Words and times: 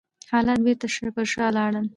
حالات 0.31 0.59
بېرته 0.65 0.87
پر 1.15 1.25
شا 1.31 1.45
لاړل. 1.57 1.85